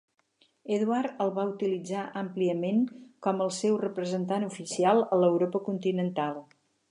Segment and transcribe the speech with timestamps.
[0.77, 2.81] Eduard el va utilitzar àmpliament
[3.27, 6.43] com el seu representant oficial a l'Europa continental.